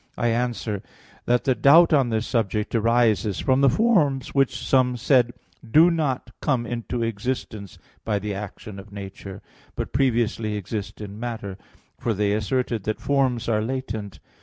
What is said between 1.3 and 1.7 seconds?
The